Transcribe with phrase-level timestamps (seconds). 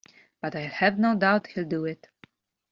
[0.41, 2.07] But I have no doubt he'll do it.